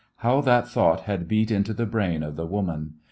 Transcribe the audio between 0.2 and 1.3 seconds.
that thought had